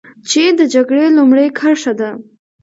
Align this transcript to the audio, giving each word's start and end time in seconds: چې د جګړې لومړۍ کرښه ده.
چې 0.29 0.41
د 0.59 0.61
جګړې 0.73 1.05
لومړۍ 1.17 1.47
کرښه 1.59 1.93
ده. 1.99 2.09